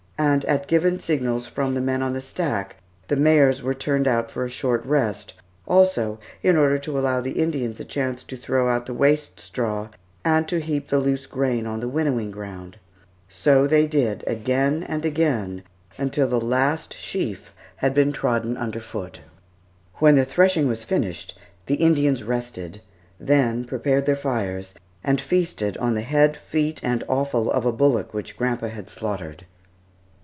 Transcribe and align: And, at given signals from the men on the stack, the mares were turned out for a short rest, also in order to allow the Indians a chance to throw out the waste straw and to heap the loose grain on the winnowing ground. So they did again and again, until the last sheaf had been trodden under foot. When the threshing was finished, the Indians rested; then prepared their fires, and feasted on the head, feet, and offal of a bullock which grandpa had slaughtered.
And, 0.17 0.45
at 0.45 0.67
given 0.67 0.99
signals 0.99 1.47
from 1.47 1.73
the 1.73 1.81
men 1.81 2.03
on 2.03 2.13
the 2.13 2.21
stack, 2.21 2.75
the 3.07 3.15
mares 3.15 3.63
were 3.63 3.73
turned 3.73 4.07
out 4.07 4.29
for 4.29 4.45
a 4.45 4.51
short 4.51 4.85
rest, 4.85 5.33
also 5.65 6.19
in 6.43 6.55
order 6.57 6.77
to 6.77 6.95
allow 6.95 7.21
the 7.21 7.39
Indians 7.41 7.79
a 7.79 7.83
chance 7.83 8.23
to 8.25 8.37
throw 8.37 8.69
out 8.69 8.85
the 8.85 8.93
waste 8.93 9.39
straw 9.39 9.87
and 10.23 10.47
to 10.47 10.59
heap 10.59 10.89
the 10.89 10.99
loose 10.99 11.25
grain 11.25 11.65
on 11.65 11.79
the 11.79 11.87
winnowing 11.89 12.29
ground. 12.29 12.77
So 13.27 13.65
they 13.65 13.87
did 13.87 14.23
again 14.27 14.83
and 14.83 15.03
again, 15.05 15.63
until 15.97 16.27
the 16.27 16.39
last 16.39 16.95
sheaf 16.95 17.51
had 17.77 17.95
been 17.95 18.11
trodden 18.11 18.57
under 18.57 18.79
foot. 18.79 19.21
When 19.95 20.13
the 20.13 20.23
threshing 20.25 20.67
was 20.67 20.83
finished, 20.83 21.35
the 21.65 21.75
Indians 21.75 22.23
rested; 22.23 22.81
then 23.19 23.65
prepared 23.65 24.05
their 24.05 24.15
fires, 24.15 24.75
and 25.03 25.19
feasted 25.19 25.77
on 25.77 25.95
the 25.95 26.01
head, 26.01 26.37
feet, 26.37 26.79
and 26.83 27.03
offal 27.07 27.51
of 27.51 27.65
a 27.65 27.71
bullock 27.73 28.13
which 28.13 28.37
grandpa 28.37 28.67
had 28.67 28.87
slaughtered. 28.87 29.47